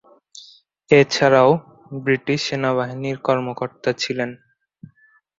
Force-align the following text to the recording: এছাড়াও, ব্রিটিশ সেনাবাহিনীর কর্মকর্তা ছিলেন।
এছাড়াও, 0.91 1.51
ব্রিটিশ 1.99 2.39
সেনাবাহিনীর 2.47 3.17
কর্মকর্তা 3.27 3.89
ছিলেন। 3.93 4.29